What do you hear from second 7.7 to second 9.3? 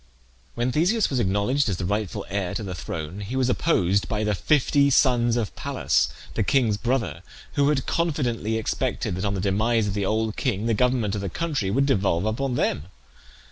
confidently expected that